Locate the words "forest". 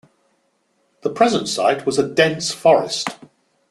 2.51-3.09